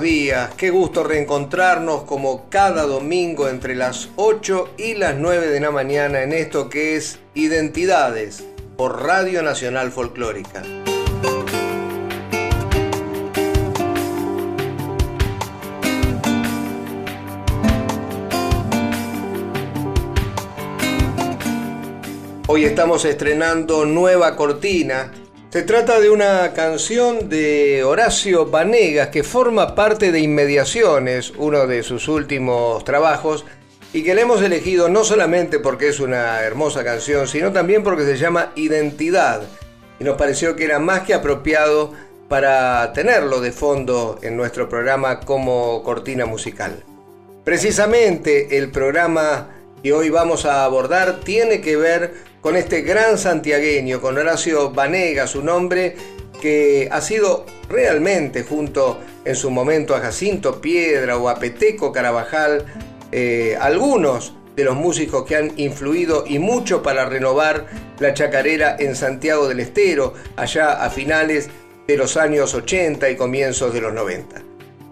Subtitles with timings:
[0.00, 5.70] Días, qué gusto reencontrarnos como cada domingo entre las 8 y las 9 de la
[5.70, 8.44] mañana en esto que es Identidades
[8.76, 10.62] por Radio Nacional Folclórica.
[22.48, 25.12] Hoy estamos estrenando nueva cortina
[25.56, 31.82] se trata de una canción de Horacio Vanegas que forma parte de Inmediaciones, uno de
[31.82, 33.46] sus últimos trabajos,
[33.94, 38.04] y que le hemos elegido no solamente porque es una hermosa canción, sino también porque
[38.04, 39.44] se llama Identidad,
[39.98, 41.94] y nos pareció que era más que apropiado
[42.28, 46.84] para tenerlo de fondo en nuestro programa como cortina musical.
[47.44, 49.55] Precisamente el programa
[49.92, 55.42] hoy vamos a abordar tiene que ver con este gran santiagueño, con Horacio Vanega, su
[55.42, 55.96] nombre,
[56.40, 62.64] que ha sido realmente junto en su momento a Jacinto Piedra o a Peteco Carabajal,
[63.10, 67.66] eh, algunos de los músicos que han influido y mucho para renovar
[67.98, 71.50] la chacarera en Santiago del Estero, allá a finales
[71.86, 74.42] de los años 80 y comienzos de los 90.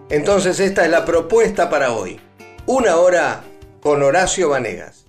[0.09, 2.19] Entonces esta es la propuesta para hoy.
[2.67, 3.43] Una hora
[3.85, 5.04] con Horacio Vanegas.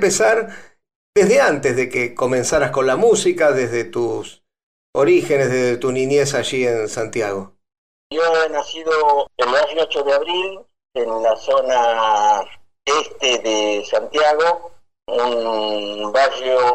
[0.00, 0.48] Empezar
[1.14, 4.42] desde antes de que comenzaras con la música, desde tus
[4.94, 7.52] orígenes, desde tu niñez allí en Santiago.
[8.10, 10.60] Yo he nacido el 8 de abril
[10.94, 12.40] en la zona
[12.86, 14.72] este de Santiago,
[15.06, 16.74] un barrio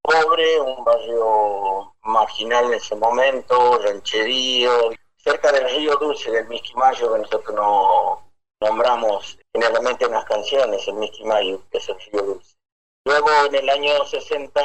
[0.00, 7.18] pobre, un barrio marginal en ese momento, rancherío, cerca del río Dulce, del Misquimayo, que
[7.18, 8.22] nosotros no
[8.60, 12.56] nombramos generalmente en las canciones, el Misquimayo, que es el río Dulce.
[13.04, 14.60] Luego en el año 60,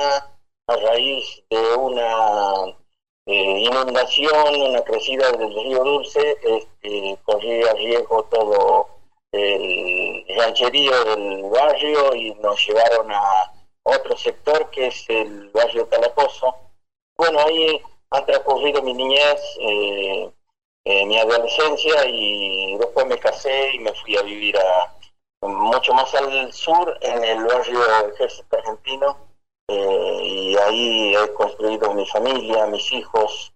[0.68, 2.78] a raíz de una
[3.25, 8.88] eh, inundación, una crecida del río Dulce, este, corría riesgo todo
[9.31, 16.56] el rancherío del barrio y nos llevaron a otro sector que es el barrio Talapozo.
[17.18, 17.81] Bueno, ahí
[18.12, 20.31] ha transcurrido mi niñez, eh,
[20.89, 24.94] eh, mi adolescencia y después me casé y me fui a vivir a
[25.42, 27.80] mucho más al sur, en el barrio
[28.13, 29.18] Ejército Argentino,
[29.68, 33.54] eh, y ahí he construido mi familia, mis hijos.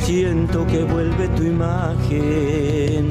[0.00, 3.08] Siento que vuelve tu imagen.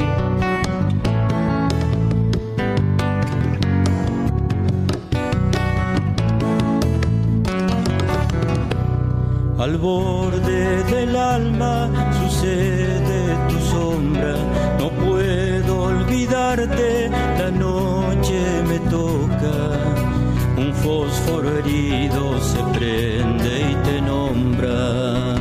[9.57, 11.89] Al borde del alma
[12.19, 13.19] sucede
[13.49, 14.35] tu sombra,
[14.79, 20.05] no puedo olvidarte, la noche me toca
[20.57, 25.34] un fósforo herido se prende y te nombra.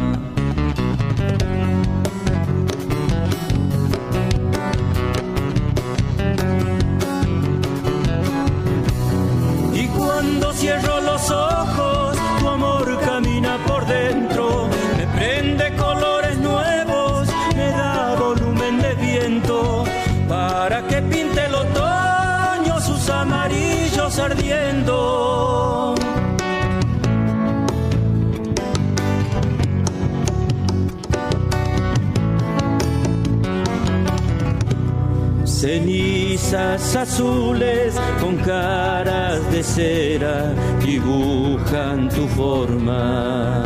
[36.56, 43.65] Azules con caras de cera dibujan tu forma.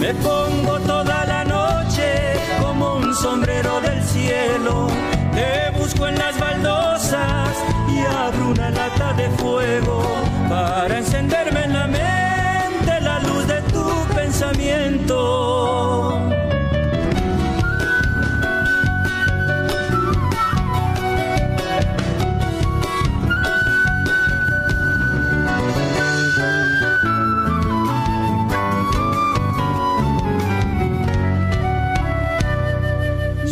[0.00, 4.88] Me pongo toda la noche como un sombrero del cielo.
[5.32, 7.56] Te busco en las baldosas
[7.88, 10.02] y abro una lata de fuego
[10.48, 11.63] para encenderme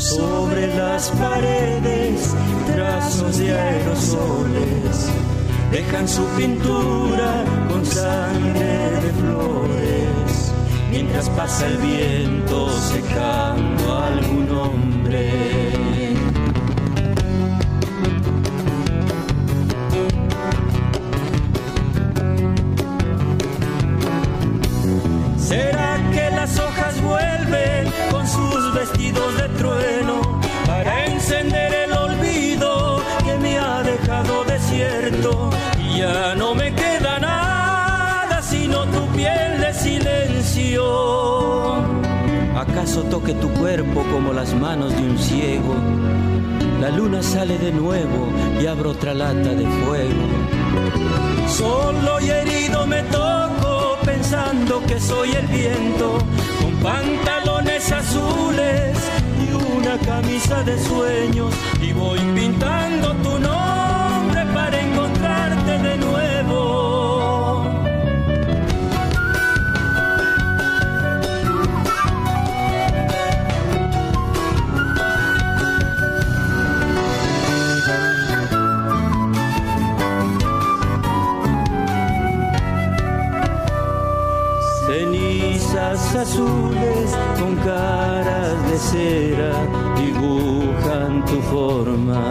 [0.02, 2.34] sobre las paredes
[2.74, 5.10] trazos de aerosoles
[5.70, 7.21] dejan su pintura
[11.64, 12.01] el
[44.72, 45.74] manos de un ciego?
[46.80, 48.20] La luna sale de nuevo
[48.58, 50.24] y abro otra lata de fuego.
[51.46, 56.18] Solo y herido me toco pensando que soy el viento,
[56.62, 58.96] con pantalones azules
[59.44, 61.52] y una camisa de sueños
[61.82, 63.61] y voy pintando tu nombre
[86.22, 89.54] azules con caras de cera
[89.96, 92.22] dibujan tu forma.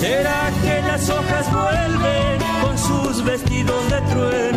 [0.00, 4.55] ¿Será que las hojas vuelven con sus vestidos de trueno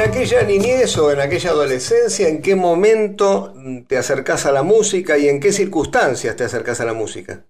[0.00, 3.52] en aquella niñez o en aquella adolescencia, ¿en qué momento
[3.86, 7.44] te acercás a la música y en qué circunstancias te acercás a la música?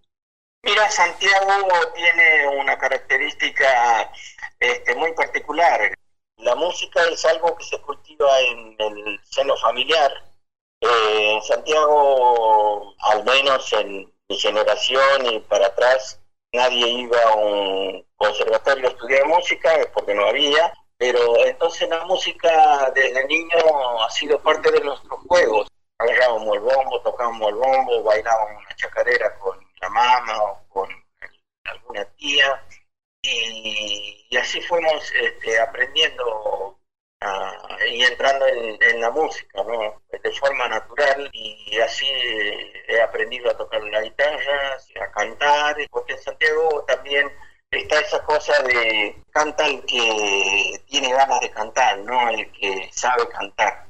[0.64, 4.10] Mira, Santiago tiene una característica
[4.58, 5.94] este, muy particular.
[6.38, 10.10] La música es algo que se cultiva en el seno familiar.
[10.80, 16.20] Eh, en Santiago, al menos en mi generación y para atrás,
[16.52, 22.92] nadie iba a un conservatorio a estudiar música porque no había, pero entonces la música
[22.94, 23.56] desde niño
[24.02, 25.66] ha sido parte de nuestros juegos.
[25.96, 30.88] Agarrábamos el bombo, tocábamos el bombo, bailábamos una chacarera con la mamá o con
[31.64, 32.62] alguna tía
[33.22, 36.78] y, así fuimos este, aprendiendo
[37.22, 40.02] ah, y entrando en, en, la música, ¿no?
[40.10, 42.06] De forma natural y así
[42.88, 47.32] he aprendido a tocar la guitarra, a cantar, porque en Santiago también
[47.70, 53.28] está esa cosa de canta el que tiene ganas de cantar, no el que sabe
[53.28, 53.86] cantar.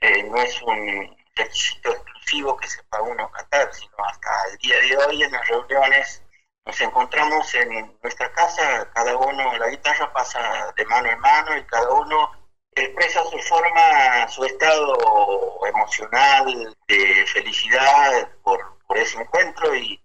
[0.00, 4.96] Eh, no es un requisito exclusivo que sepa uno cantar, sino hasta el día de
[4.96, 6.22] hoy en las reuniones
[6.64, 11.64] nos encontramos en nuestra casa, cada uno, la guitarra pasa de mano en mano y
[11.64, 12.30] cada uno
[12.72, 18.60] expresa su forma, su estado emocional de felicidad por,
[18.94, 20.00] ese encuentro y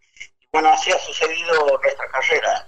[0.52, 2.66] bueno, así ha sucedido nuestra carrera.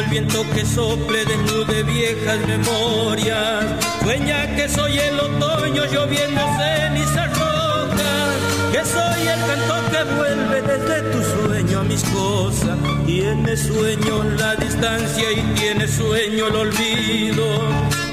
[0.00, 3.64] El viento que sople desnude viejas memorias,
[4.02, 8.34] sueña que soy el otoño lloviendo cenizas rojas,
[8.72, 12.78] que soy el canto que vuelve desde tu sueño a mis cosas.
[13.04, 17.44] Tiene sueño la distancia y tiene sueño el olvido.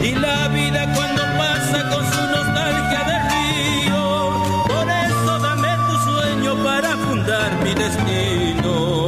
[0.02, 4.66] Y la vida cuando pasa con su nostalgia de río.
[4.68, 9.07] Por eso dame tu sueño para fundar mi destino.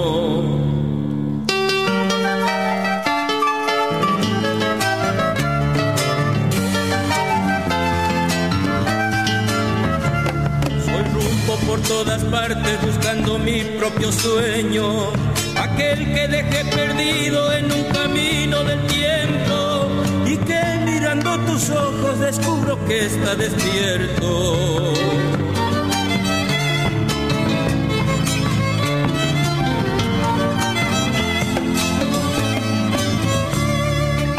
[12.04, 15.12] Todas partes buscando mi propio sueño,
[15.58, 19.90] aquel que dejé perdido en un camino del tiempo
[20.26, 24.94] y que mirando tus ojos descubro que está despierto.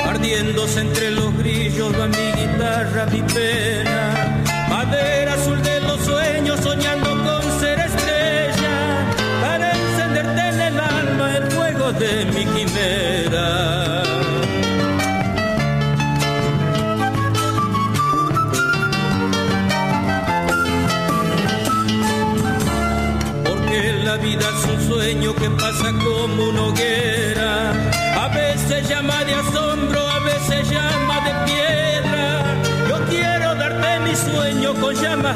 [0.09, 5.70] Ardiéndose entre los grillos va mi guitarra, mi pena, madera azul de
[23.45, 27.73] Porque la vida es un sueño que pasa como una hoguera,
[28.17, 29.70] a veces llama de azor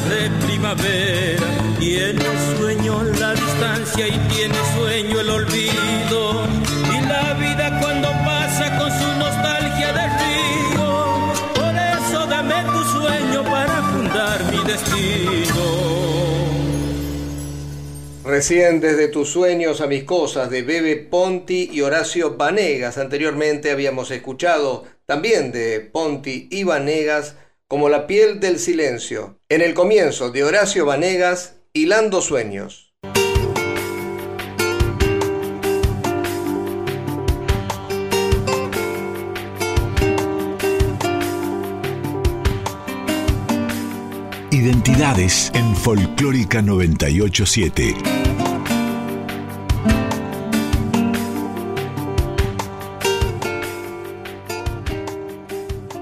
[0.02, 1.42] de primavera.
[1.78, 2.24] Tiene
[2.56, 6.46] sueño la distancia y tiene sueño el olvido.
[6.92, 11.32] Y la vida cuando pasa con su nostalgia de río.
[11.54, 15.64] Por eso dame tu sueño para fundar mi destino.
[18.24, 22.98] Recién desde tus sueños a mis cosas de Bebe Ponti y Horacio Vanegas.
[22.98, 27.36] Anteriormente habíamos escuchado también de Ponti y Vanegas
[27.68, 29.38] como La piel del silencio.
[29.48, 32.94] En el comienzo de Horacio Vanegas, Hilando Sueños.
[44.50, 48.33] Identidades en Folclórica 987.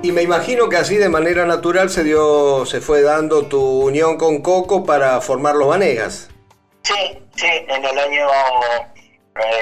[0.02, 4.18] Y me imagino que así de manera natural se dio, se fue dando tu unión
[4.18, 6.28] con Coco para formar los Vanegas.
[6.82, 8.26] Sí, sí, en el año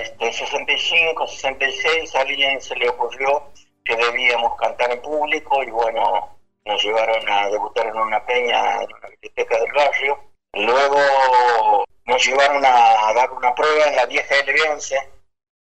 [0.01, 3.43] este, 65, 66 a alguien se le ocurrió
[3.85, 8.93] que debíamos cantar en público y bueno, nos llevaron a debutar en una peña en
[8.95, 10.19] una biblioteca del barrio.
[10.55, 14.97] Luego nos llevaron a dar una prueba en la vieja L11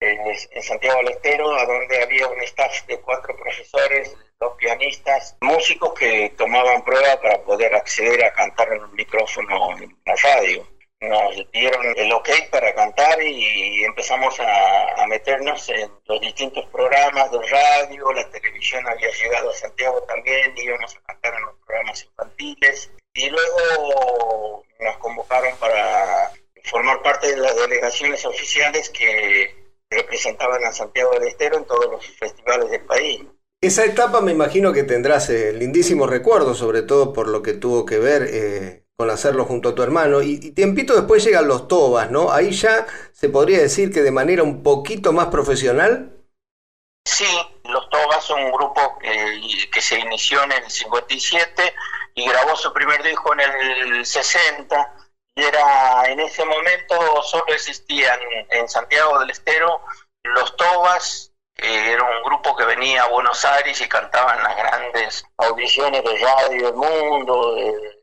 [0.01, 5.93] en Santiago del Estero, a donde había un staff de cuatro profesores, dos pianistas, músicos
[5.95, 10.67] que tomaban prueba para poder acceder a cantar en un micrófono en la radio.
[11.01, 17.39] Nos dieron el ok para cantar y empezamos a, meternos en los distintos programas de
[17.49, 22.91] radio, la televisión había llegado a Santiago también, íbamos a cantar en los programas infantiles.
[23.15, 26.31] Y luego nos convocaron para
[26.65, 29.55] formar parte de las delegaciones oficiales que
[29.89, 33.23] representaban a Santiago del Estero en todos los festivales del país.
[33.61, 37.85] Esa etapa me imagino que tendrás eh, lindísimos recuerdos, sobre todo por lo que tuvo
[37.85, 40.23] que ver eh, con hacerlo junto a tu hermano.
[40.23, 42.31] Y, tiempito después llegan los Tobas, ¿no?
[42.31, 46.13] Ahí ya se podría decir que de manera un poquito más profesional.
[47.05, 47.27] Sí,
[47.65, 51.75] los Tobas son un grupo que, que se inició en el 57
[52.15, 54.95] y grabó su primer disco en el 60.
[55.35, 59.81] Y era en ese momento solo existían en Santiago del Estero
[60.23, 61.28] los Tobas,
[61.59, 66.67] era un grupo que venía a Buenos Aires y cantaban las grandes audiciones de radio
[66.67, 67.57] del mundo,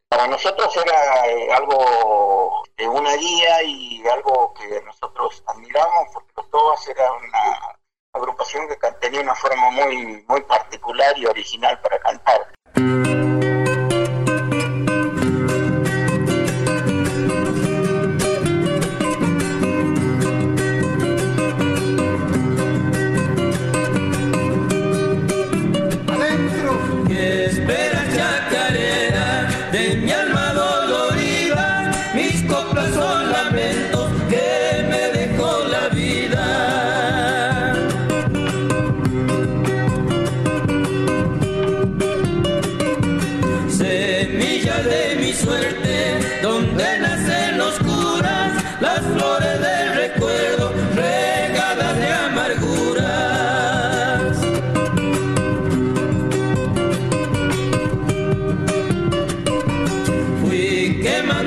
[0.09, 6.49] para nosotros era eh, algo de una guía y algo que nosotros admiramos porque los
[6.49, 7.77] Tobas una
[8.13, 13.24] agrupación que tenía una forma muy, muy particular y original para cantar.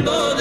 [0.05, 0.38] Pensamiento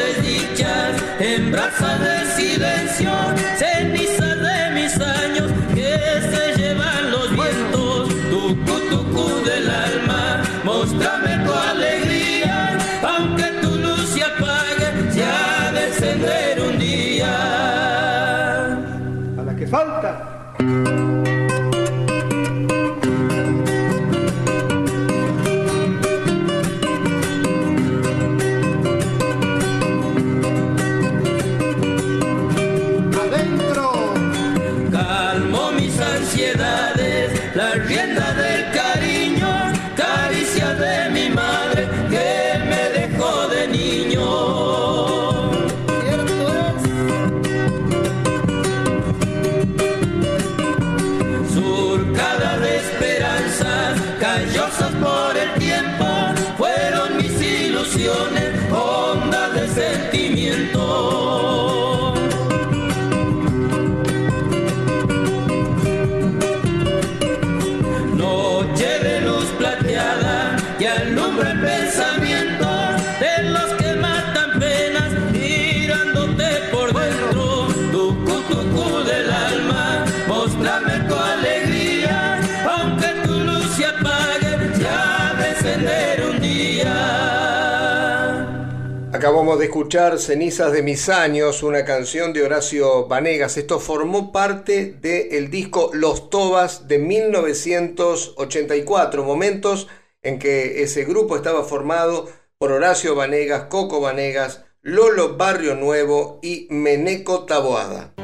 [89.55, 93.55] De escuchar Cenizas de mis años, una canción de Horacio Vanegas.
[93.55, 99.87] Esto formó parte del disco Los Tobas de 1984, momentos
[100.21, 106.67] en que ese grupo estaba formado por Horacio Vanegas, Coco Vanegas, Lolo Barrio Nuevo y
[106.69, 108.15] Meneco Taboada.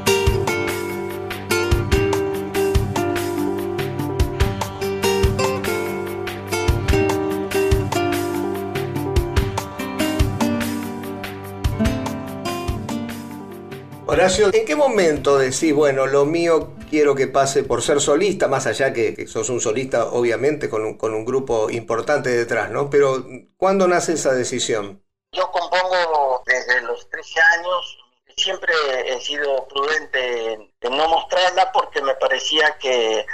[14.14, 18.64] Horacio, ¿en qué momento decís, bueno, lo mío quiero que pase por ser solista, más
[18.68, 22.88] allá que, sos un solista, obviamente, con un, con un, grupo importante detrás, ¿no?
[22.88, 23.24] Pero,
[23.56, 25.02] ¿cuándo nace esa decisión?
[25.32, 27.98] Yo compongo desde los 13 años,
[28.36, 28.72] siempre
[29.04, 33.26] he sido prudente en, no mostrarla porque me parecía que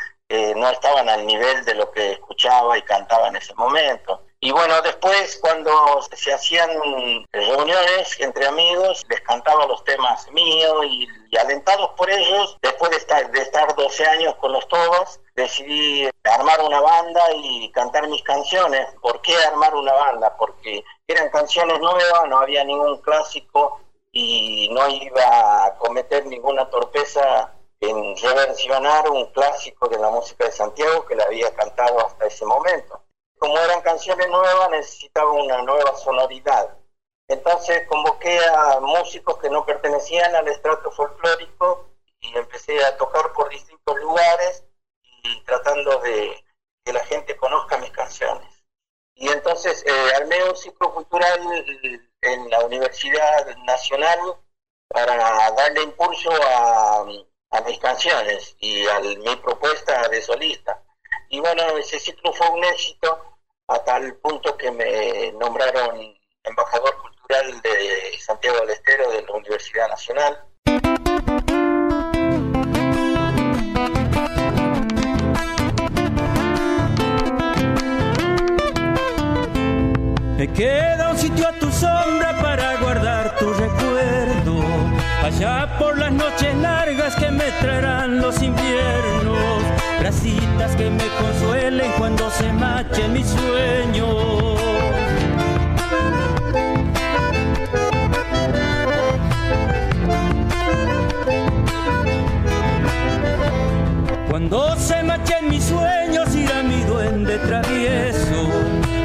[0.57, 4.23] no estaban al nivel de lo que escuchaba y cantaba en ese momento.
[4.43, 6.71] Y bueno, después cuando se hacían
[7.31, 13.31] reuniones entre amigos, les cantaba los temas míos y, alentados por ellos, después de estar,
[13.31, 18.87] de estar 12 años con los todos, decidí armar una banda y cantar mis canciones.
[19.03, 20.35] ¿Por qué armar una banda?
[20.39, 27.53] Porque eran canciones nuevas, no había ningún clásico y no iba a cometer ninguna torpeza
[27.81, 32.47] en reversionar un clásico de la música de Santiago que le había cantado hasta ese
[32.47, 33.03] momento
[33.41, 36.77] como eran canciones nuevas, necesitaba una nueva sonoridad.
[37.27, 41.89] Entonces convoqué a músicos que no pertenecían al estrato folclórico
[42.21, 44.65] y empecé a tocar por distintos lugares
[45.23, 46.45] y tratando de
[46.85, 48.63] que la gente conozca mis canciones.
[49.15, 51.41] Y entonces eh, armé un ciclo cultural
[52.21, 54.19] en la Universidad Nacional
[54.89, 57.07] para darle impulso a,
[57.53, 60.83] a mis canciones y a mi propuesta de solista.
[61.33, 63.37] Y bueno, ese ciclo fue un éxito
[63.69, 66.13] a tal punto que me nombraron
[66.43, 70.45] embajador cultural de Santiago del Estero de la Universidad Nacional.
[80.37, 84.65] Me queda un sitio a tu sombra para guardar tu recuerdo,
[85.23, 85.90] allá por
[90.77, 94.61] Que me consuelen cuando se machen mis sueños.
[104.31, 108.49] Cuando se machen mis sueños irá mi duende travieso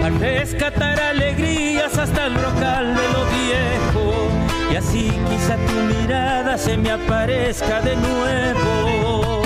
[0.04, 4.30] a rescatar alegrías hasta el rocal de lo viejo
[4.72, 9.45] y así quizá tu mirada se me aparezca de nuevo.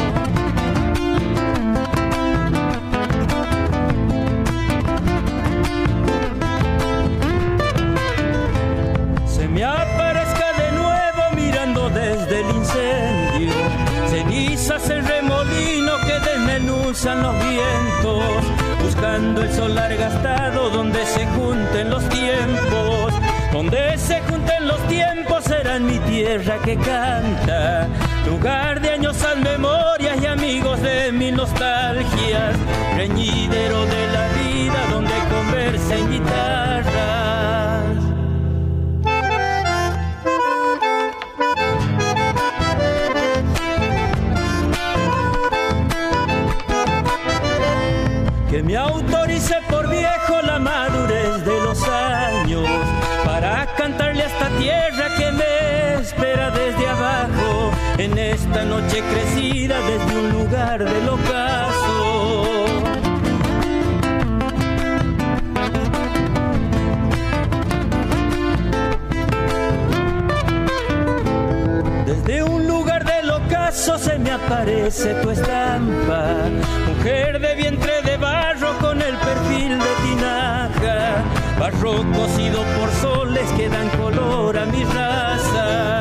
[17.06, 18.44] Los vientos,
[18.84, 23.14] buscando el solar gastado donde se junten los tiempos.
[23.54, 27.88] Donde se junten los tiempos será en mi tierra que canta,
[28.28, 32.58] lugar de años al memorias y amigos de mi nostalgias,
[32.98, 37.29] reñidero de la vida donde conversa en guitarras.
[58.98, 62.66] Crecida desde un lugar del ocaso.
[72.06, 76.36] Desde un lugar del ocaso se me aparece tu estampa,
[76.88, 81.24] mujer de vientre de barro con el perfil de tinaja,
[81.60, 85.99] barro cocido por soles que dan color a mi raza.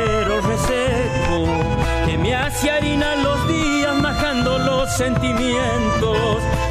[0.00, 6.20] En mortero reseco, que me hace harina los días majando los sentimientos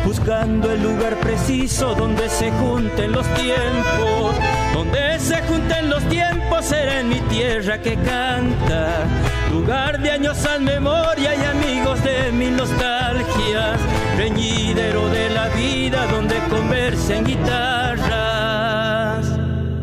[0.10, 4.36] buscando el lugar preciso donde se junten los tiempos.
[4.74, 9.06] Donde se junten los tiempos será en mi tierra que canta,
[9.52, 13.76] lugar de años al memoria y amigos de mi nostalgia,
[14.18, 18.19] reñidero de la vida donde conversen guitarras.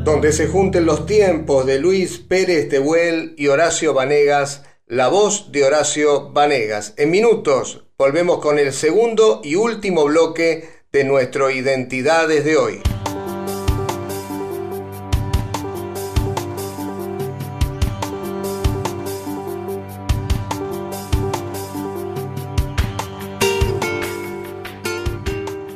[0.06, 5.64] Donde se junten los tiempos de Luis Pérez Tehuel y Horacio Vanegas, la voz de
[5.64, 6.94] Horacio Vanegas.
[6.96, 12.80] En minutos volvemos con el segundo y último bloque de nuestro Identidades de hoy.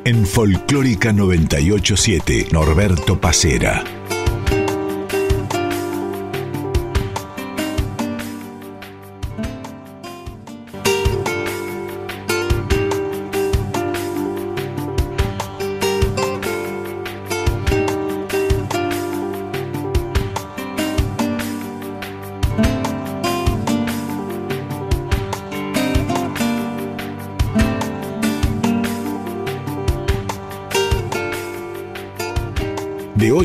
[0.05, 4.00] En Folclórica 987, Norberto Pacera.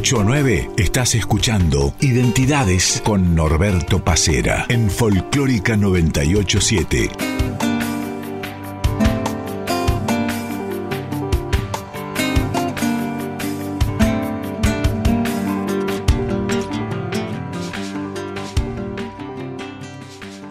[0.05, 7.09] 8 a 9 estás escuchando Identidades con Norberto Pacera en Folclórica 987.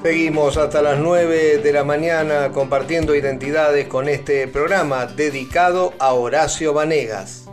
[0.02, 6.72] Seguimos hasta las 9 de la mañana compartiendo identidades con este programa dedicado a Horacio
[6.72, 7.43] Vanegas.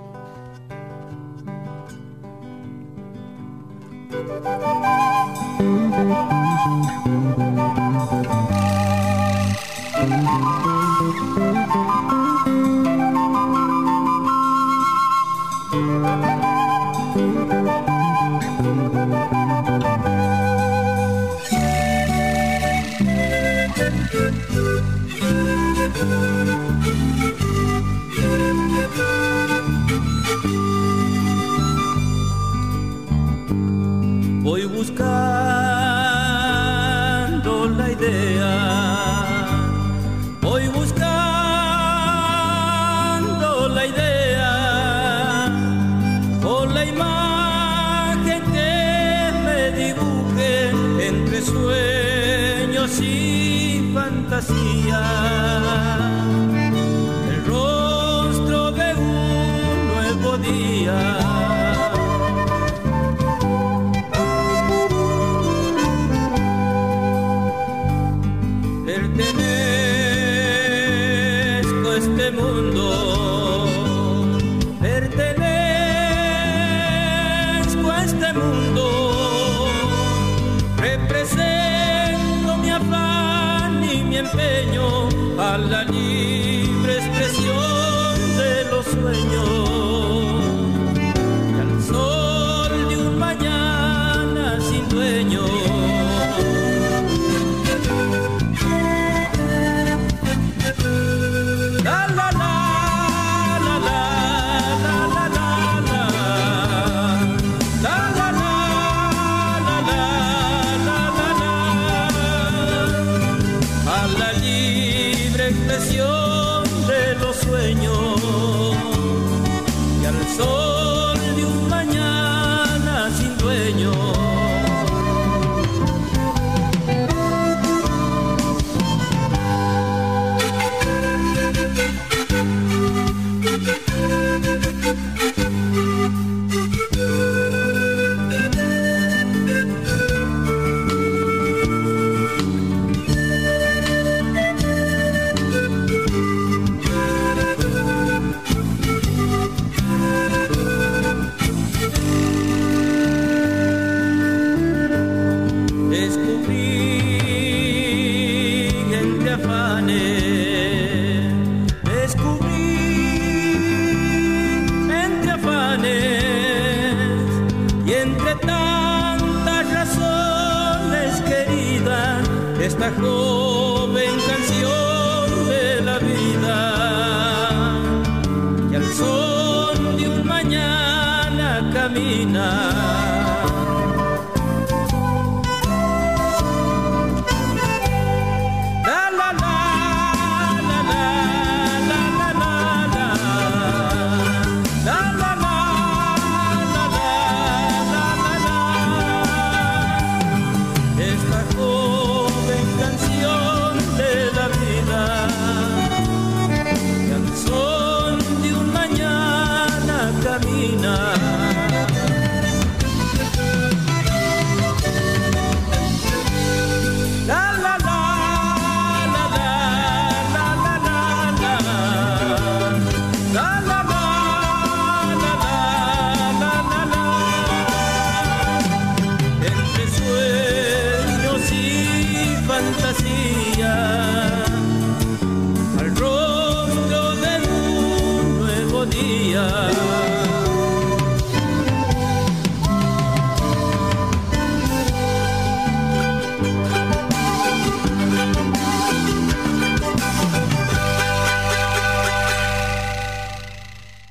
[54.32, 55.61] fantasia.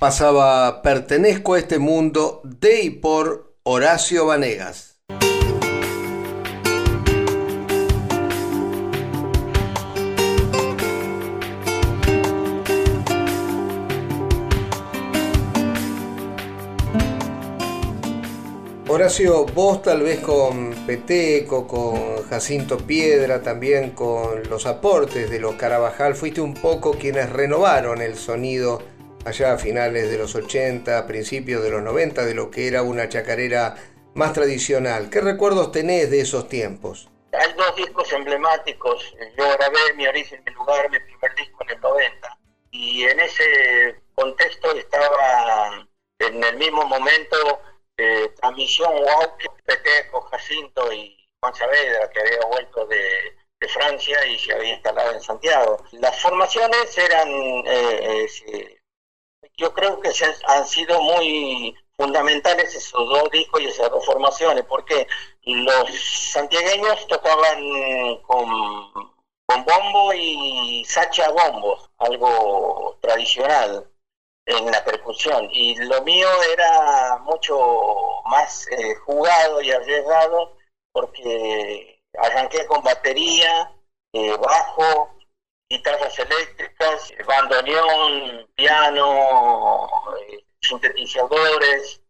[0.01, 4.99] Pasaba Pertenezco a este mundo de y por Horacio Vanegas.
[18.89, 25.57] Horacio, vos tal vez con Peteco, con Jacinto Piedra, también con los aportes de los
[25.57, 28.81] Carabajal, fuiste un poco quienes renovaron el sonido
[29.25, 33.09] allá a finales de los 80, principios de los 90, de lo que era una
[33.09, 33.77] chacarera
[34.15, 35.11] más tradicional.
[35.11, 37.09] ¿Qué recuerdos tenés de esos tiempos?
[37.33, 39.15] Hay dos discos emblemáticos.
[39.39, 42.39] Yo grabé Mi origen, mi lugar, mi primer disco en el 90.
[42.73, 45.87] Y en ese contexto estaba
[46.19, 47.37] en el mismo momento
[47.97, 53.37] eh, transmisión wow Peteco, Jacinto y Juan Saavedra, que había vuelto de,
[53.69, 55.85] Francia y se había instalado en Santiago.
[55.93, 57.29] Las formaciones eran,
[57.67, 58.80] eh, eh,
[59.61, 60.11] yo creo que
[60.49, 65.07] han sido muy fundamentales esos dos discos y esas dos formaciones, porque
[65.43, 65.91] los
[66.33, 69.21] santiagueños tocaban con,
[69.65, 73.87] bombo y sacha bombo, algo tradicional
[74.47, 75.49] en la percusión.
[75.53, 77.59] Y lo mío era mucho
[78.25, 80.57] más eh, jugado y arriesgado
[80.93, 83.71] porque arranqué con batería,
[84.15, 85.11] eh, bajo,
[85.71, 89.89] guitarras eléctricas, bandoneón, piano,
[90.29, 92.03] eh, sintetizadores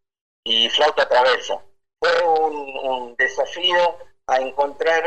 [0.45, 1.63] y flauta traversa.
[2.01, 5.05] Fue un desafío a encontrar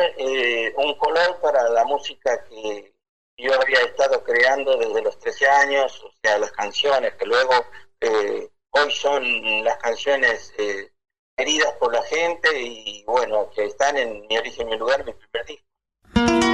[0.76, 2.94] un color para la música que,
[3.38, 7.54] yo había estado creando desde los 13 años, o sea, las canciones que luego
[8.00, 10.92] eh, hoy son las canciones eh,
[11.36, 15.46] queridas por la gente y bueno, que están en mi origen, mi lugar, mi primer
[15.46, 16.53] disco.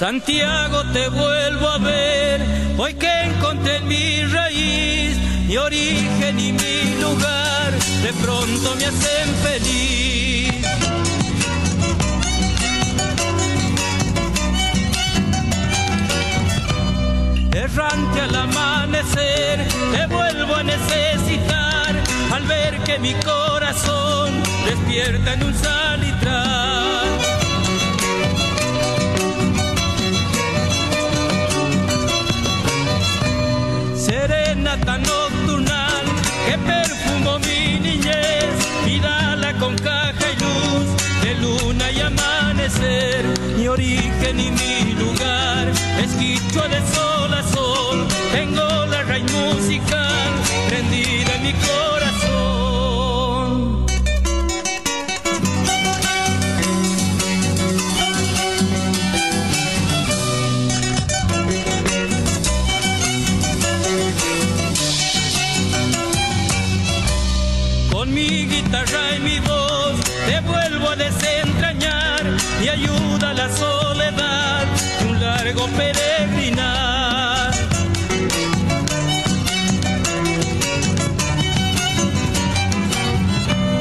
[0.00, 2.40] Santiago te vuelvo a ver,
[2.78, 5.14] hoy que encontré mi raíz,
[5.46, 7.70] mi origen y mi lugar,
[8.02, 10.66] de pronto me hacen feliz.
[17.52, 21.94] Errante al amanecer, te vuelvo a necesitar,
[22.32, 24.32] al ver que mi corazón
[24.64, 27.39] despierta en un salitrar.
[34.84, 36.04] Tan nocturnal
[36.46, 38.50] que perfumo mi niñez
[38.86, 40.86] y dala con caja y luz
[41.22, 43.24] de luna y amanecer.
[43.56, 45.68] Mi origen y mi lugar
[46.02, 46.16] es
[46.68, 48.06] de sol a sol.
[48.32, 50.09] Tengo la raíz musical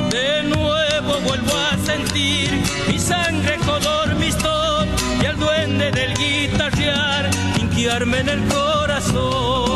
[0.09, 2.49] De nuevo vuelvo a sentir
[2.87, 4.87] mi sangre color mistón
[5.21, 7.29] y al duende del guitarrear
[7.59, 9.69] inquiarme en el corazón.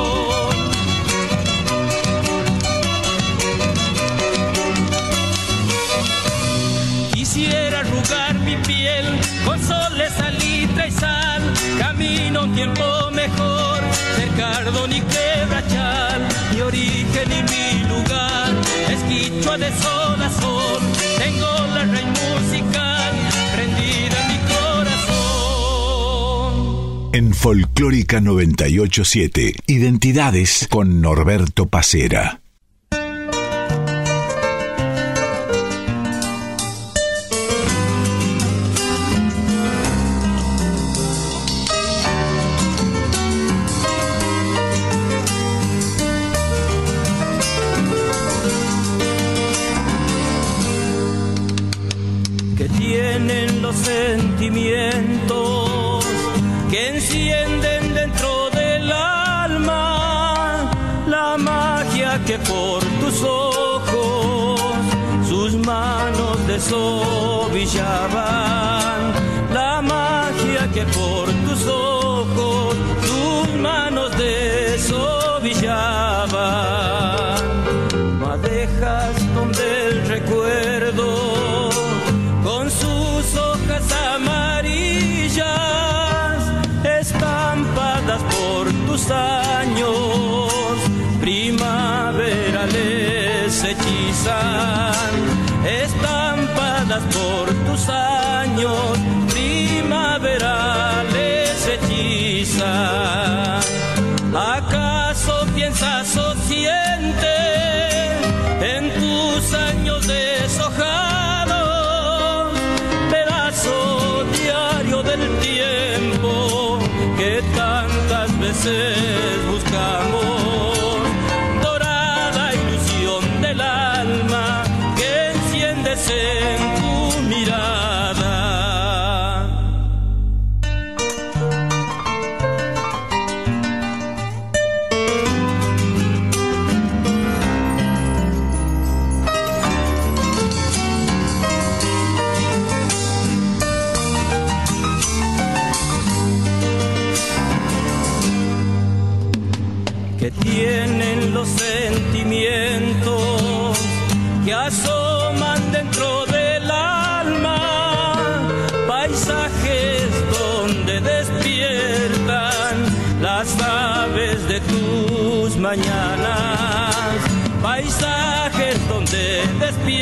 [7.13, 9.05] Quisiera arrugar mi piel
[9.45, 11.42] con soles, salitre y sal.
[12.33, 13.83] Camino un tiempo mejor,
[14.15, 16.27] cercado ni quebrachal.
[16.51, 18.55] Mi origen y mi lugar
[18.89, 20.81] es quichua de sol a sol.
[21.19, 23.13] Tengo la raíz musical
[23.53, 24.39] prendida en mi
[25.11, 26.09] corazón.
[27.13, 32.42] En Folclórica 987, Identidades con Norberto Pacera.
[89.03, 90.49] Tus años,
[91.19, 92.71] primaverales
[93.63, 95.11] hechizan,
[95.65, 98.97] estampadas por tus años,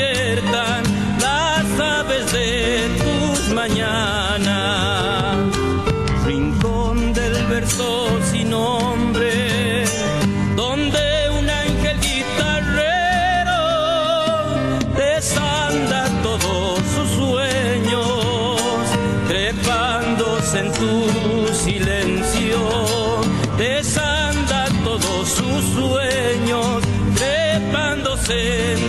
[0.01, 0.83] despiertan
[1.19, 5.37] las aves de tus mañanas.
[6.25, 9.85] Rincón del verso sin nombre,
[10.55, 13.61] donde un ángel guitarrero
[14.95, 18.61] desanda todos sus sueños,
[19.27, 20.93] trepándose en tu
[21.53, 22.59] silencio,
[23.57, 26.83] desanda todos sus sueños,
[27.15, 28.80] trepándose en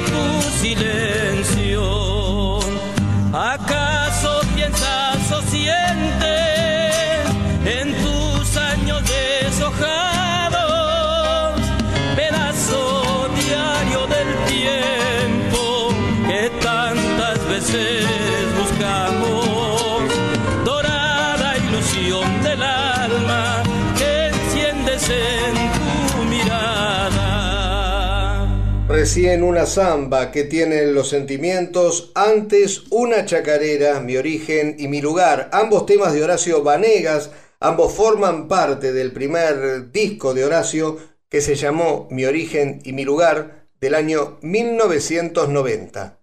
[29.15, 35.51] Recién una samba que tiene los sentimientos, antes una chacarera, mi origen y mi lugar,
[35.53, 40.97] ambos temas de Horacio Vanegas, ambos forman parte del primer disco de Horacio
[41.29, 46.22] que se llamó Mi origen y mi lugar del año 1990.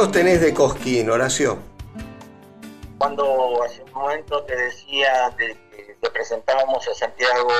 [0.00, 1.58] Recuerdos tenés de Cosquín, Horacio?
[2.98, 7.50] Cuando hace un momento te decía de que representábamos a Santiago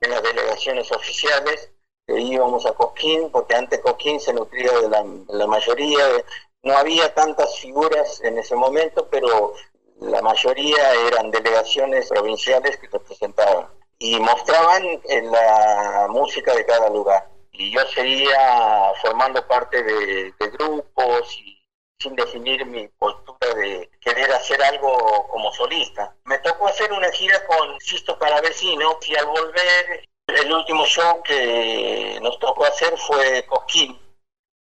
[0.00, 1.70] en las delegaciones oficiales,
[2.06, 6.24] que íbamos a Cosquín, porque antes Cosquín se nutría de la, de la mayoría, de-
[6.64, 9.52] no había tantas figuras en ese momento, pero
[10.00, 13.68] la mayoría eran delegaciones provinciales que representaban
[13.98, 17.28] y mostraban en la música de cada lugar.
[17.52, 21.53] Y yo seguía formando parte de, de grupos y
[21.98, 26.14] sin definir mi postura de querer hacer algo como solista.
[26.24, 32.18] Me tocó hacer una gira con Sisto Palavecino y al volver el último show que
[32.22, 33.98] nos tocó hacer fue Cosquín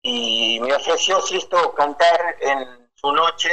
[0.02, 3.50] y me ofreció Sisto cantar en su noche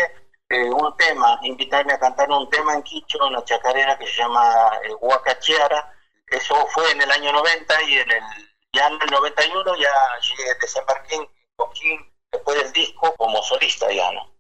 [0.50, 4.72] eh, un tema, invitarme a cantar un tema en Quicho, una chacarera que se llama
[4.84, 5.96] eh, Huacachiara.
[6.28, 8.24] Eso fue en el año 90 y en el,
[8.74, 9.92] ya en el 91 ya
[10.22, 14.32] llegué, desembarqué en Cosquín después del disco como solista ya, ¿no?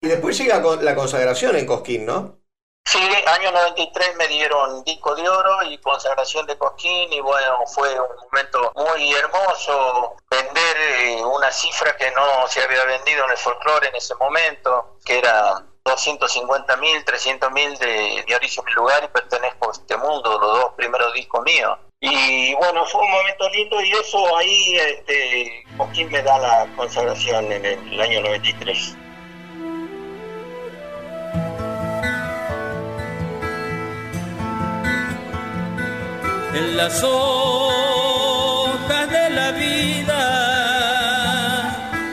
[0.00, 2.38] Y después llega con la consagración en Cosquín, ¿no?
[2.86, 7.88] Sí, año 93 me dieron disco de oro y consagración de Cosquín y bueno, fue
[7.98, 13.38] un momento muy hermoso vender eh, una cifra que no se había vendido en el
[13.38, 19.08] folclore en ese momento, que era 250 mil, 300 mil de Dionisio Mi Lugar y
[19.08, 21.78] Pertenezco a este mundo, los dos primeros discos míos.
[22.06, 27.50] Y bueno, fue un momento lindo y eso ahí, este, Cosquín me da la consagración
[27.50, 28.96] en el año 93.
[36.54, 38.30] en las hojas
[39.10, 40.20] de la vida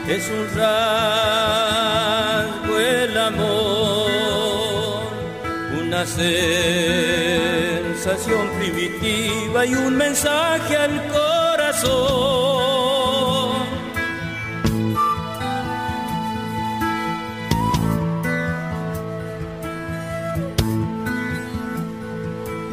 [0.07, 1.59] es un rasgo
[2.79, 5.01] el amor,
[5.79, 7.30] una sensación
[9.11, 11.51] primitiva y un mensaje al corazón.
[11.57, 12.31] razón.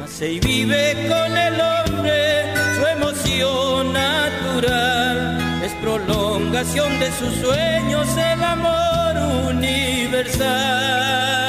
[0.01, 2.45] Nace y vive con el hombre
[2.77, 9.17] su emoción natural, es prolongación de sus sueños el amor
[9.55, 11.48] universal.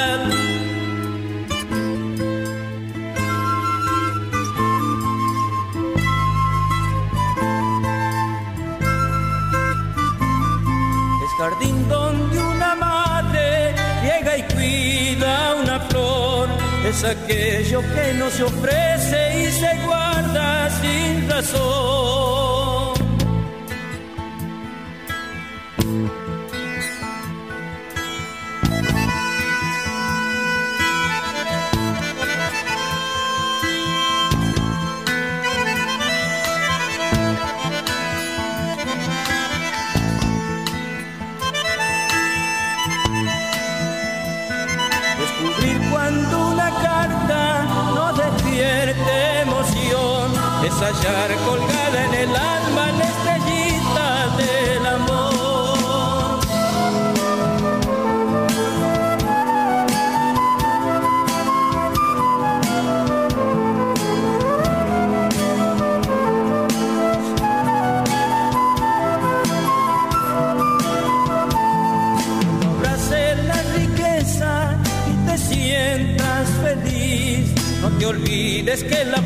[16.99, 22.18] Es aquello que no se ofrece y se guarda sin razón.
[50.81, 54.07] Hallar colgada en el alma la estrellita
[54.37, 56.39] del amor.
[72.77, 74.77] Abrace la riqueza
[75.11, 77.53] y te sientas feliz.
[77.81, 79.21] No te olvides que la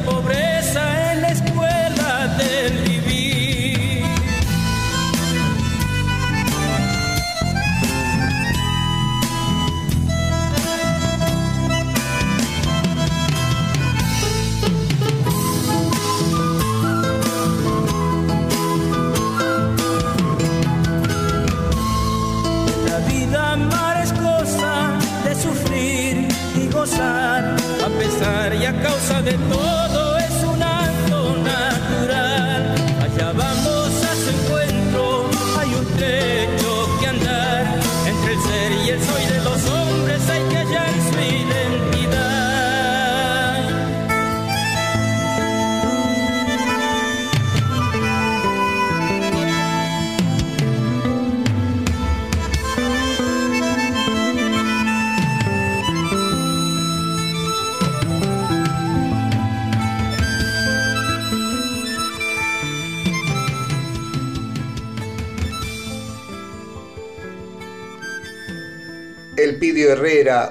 [26.91, 27.55] a
[27.97, 29.82] pesar y a causa de todo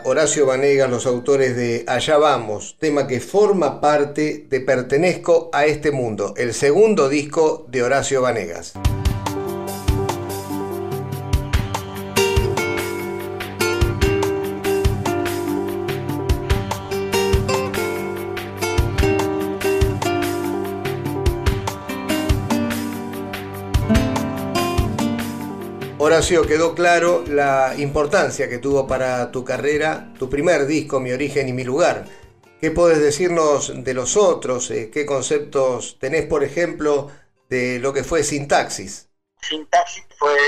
[0.04, 5.90] Horacio Vanegas, los autores de Allá vamos, tema que forma parte de Pertenezco a este
[5.90, 8.72] mundo, el segundo disco de Horacio Vanegas.
[26.26, 31.52] Quedó claro la importancia que tuvo para tu carrera tu primer disco, Mi origen y
[31.52, 32.04] mi lugar.
[32.60, 34.70] ¿Qué puedes decirnos de los otros?
[34.70, 37.10] Eh, ¿Qué conceptos tenés, por ejemplo,
[37.48, 39.08] de lo que fue Sintaxis?
[39.40, 40.38] Sintaxis fue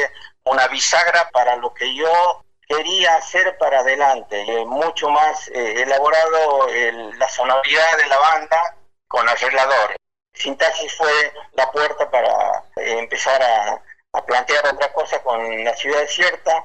[0.45, 6.69] una bisagra para lo que yo quería hacer para adelante, eh, mucho más eh, elaborado
[6.69, 8.77] el- la sonoridad de la banda
[9.09, 9.97] con arregladores.
[10.33, 13.83] Sintaxis fue la puerta para empezar a,
[14.15, 16.65] a plantear otra cosa con la ciudad desierta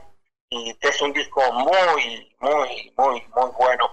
[0.49, 3.88] y es un disco muy, muy, muy, muy bueno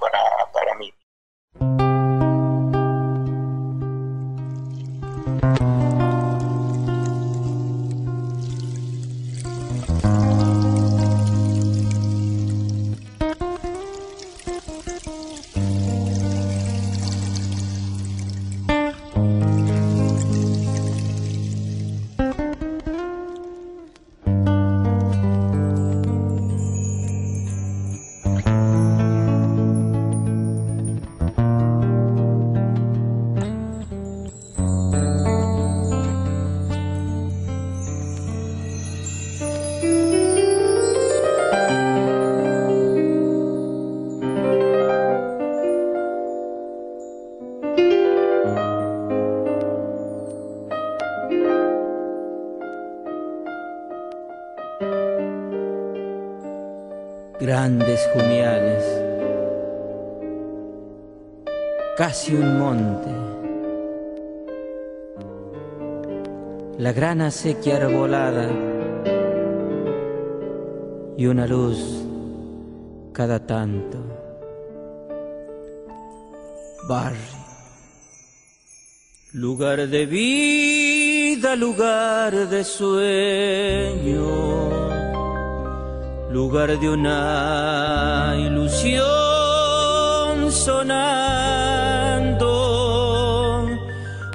[66.97, 68.49] gran acequia arbolada
[71.19, 71.79] y una luz
[73.13, 73.99] cada tanto.
[76.89, 77.37] Barrio,
[79.35, 84.25] lugar de vida, lugar de sueño,
[86.31, 89.05] lugar de una ilusión
[90.51, 91.27] sonando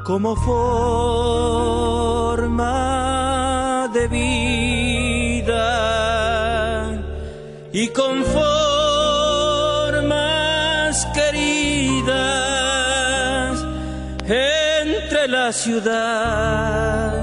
[0.05, 1.80] como de
[4.12, 4.51] vida
[7.74, 9.72] y con formas
[11.16, 12.51] queridas
[14.28, 17.14] entre la ciudad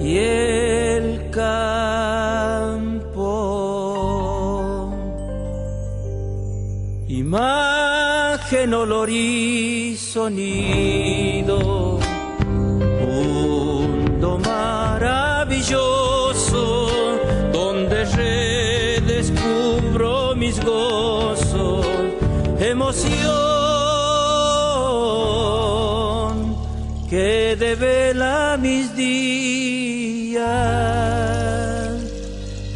[0.00, 1.70] y el campo.
[7.08, 11.58] Imagen, olor y sonido,
[22.90, 23.46] emoción
[27.08, 30.40] que devela mis días.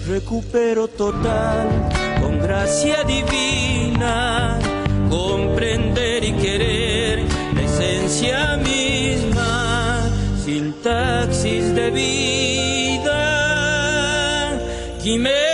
[0.07, 1.69] Recupero total
[2.21, 4.59] con gracia divina,
[5.11, 10.11] comprender y querer la esencia misma,
[10.45, 13.21] sintaxis de vida,
[15.03, 15.54] quimérica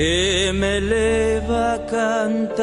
[0.00, 2.60] que me eleva cantando.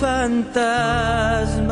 [0.00, 1.68] Fantasmas.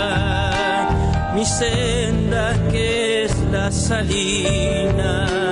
[1.35, 5.44] mi senda que es la salina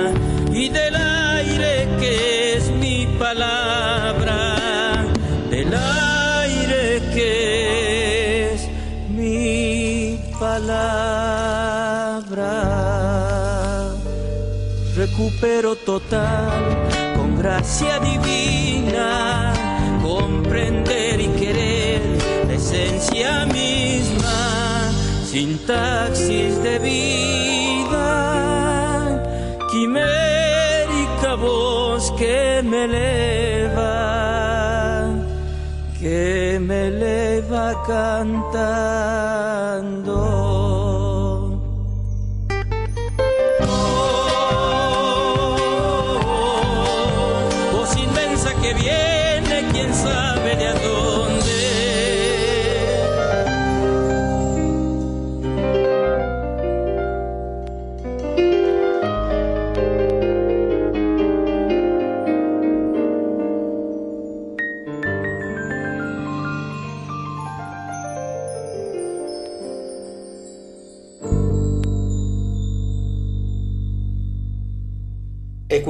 [15.44, 16.64] Recupero total
[17.14, 19.52] con gracia divina,
[20.02, 22.00] comprender y querer
[22.46, 24.90] la esencia misma,
[25.26, 28.02] sintaxis de vida,
[29.70, 33.84] quimérica voz que me eleva,
[36.00, 39.53] que me eleva cantando.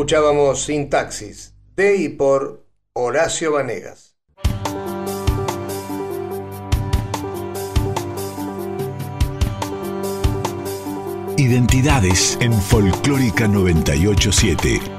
[0.05, 4.19] Escuchábamos Sintaxis, de y por Horacio Vanegas.
[11.39, 14.94] Identidades en Folclórica 987.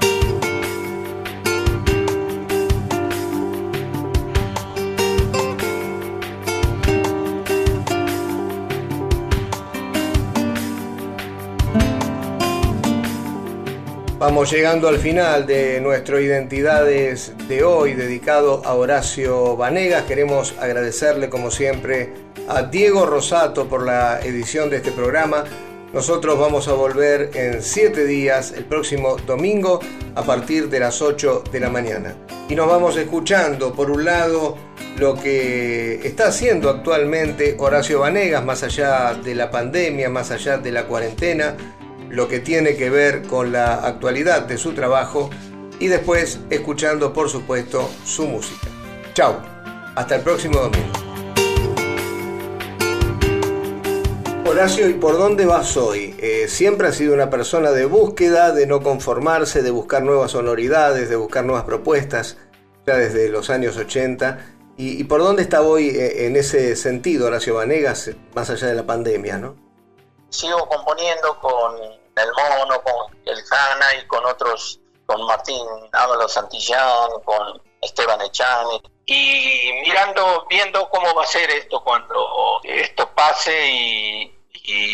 [14.27, 20.05] Vamos llegando al final de nuestro Identidades de hoy dedicado a Horacio Vanegas.
[20.05, 22.09] Queremos agradecerle como siempre
[22.47, 25.43] a Diego Rosato por la edición de este programa.
[25.93, 29.79] Nosotros vamos a volver en siete días, el próximo domingo,
[30.15, 32.15] a partir de las 8 de la mañana.
[32.49, 34.57] Y nos vamos escuchando, por un lado,
[34.97, 40.71] lo que está haciendo actualmente Horacio Vanegas, más allá de la pandemia, más allá de
[40.71, 41.55] la cuarentena,
[42.15, 45.29] lo que tiene que ver con la actualidad de su trabajo
[45.79, 48.67] y después escuchando, por supuesto, su música.
[49.13, 49.41] Chao,
[49.95, 50.93] hasta el próximo domingo.
[54.45, 56.15] Horacio, ¿y por dónde vas hoy?
[56.17, 61.09] Eh, siempre has sido una persona de búsqueda, de no conformarse, de buscar nuevas sonoridades,
[61.09, 62.37] de buscar nuevas propuestas,
[62.87, 64.53] ya desde los años 80.
[64.77, 68.85] ¿Y, por dónde está hoy eh, en ese sentido, Horacio Vanegas, más allá de la
[68.85, 69.57] pandemia, no?
[70.29, 77.09] Sigo componiendo con El Mono, con El Jana y con otros, con Martín Ábalos Santillán,
[77.25, 84.31] con Esteban Echani, y mirando, viendo cómo va a ser esto cuando esto pase y,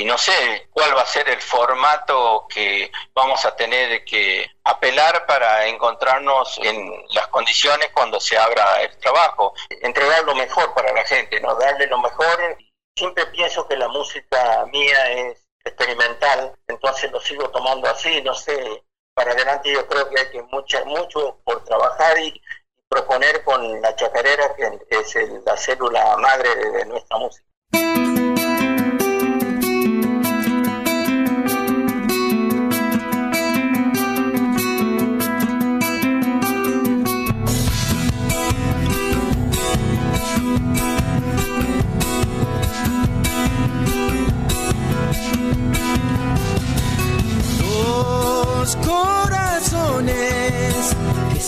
[0.03, 5.65] no sé cuál va a ser el formato que vamos a tener que apelar para
[5.67, 11.39] encontrarnos en las condiciones cuando se abra el trabajo, entregar lo mejor para la gente,
[11.39, 12.57] no darle lo mejor.
[12.97, 18.83] Siempre pienso que la música mía es experimental, entonces lo sigo tomando así, no sé,
[19.13, 22.41] para adelante yo creo que hay que mucha, mucho por trabajar y
[22.87, 27.45] proponer con la chacarera, que es la célula madre de nuestra música.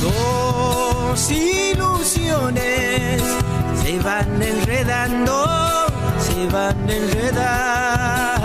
[0.01, 3.23] Dos ilusiones
[3.81, 5.45] se van enredando,
[6.19, 8.43] se van enredando.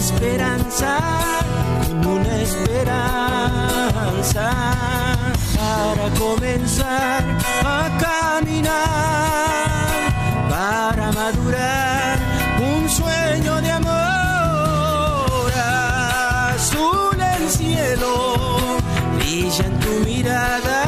[0.00, 0.98] Esperanza,
[1.82, 4.46] con una esperanza
[5.56, 7.22] para comenzar
[7.64, 9.68] a caminar,
[10.48, 12.18] para madurar
[12.60, 13.92] un sueño de amor
[16.54, 18.36] azul el cielo,
[19.16, 20.79] brilla en tu mirada,